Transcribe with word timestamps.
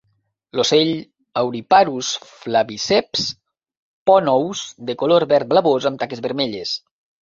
L'ocell 0.59 0.93
auriparus 1.41 2.09
flaviceps 2.31 3.29
pon 4.13 4.35
ous 4.37 4.67
de 4.91 5.01
color 5.07 5.31
verd 5.37 5.57
blavós 5.57 5.91
amb 5.93 6.05
taques 6.05 6.29
vermelles. 6.31 6.79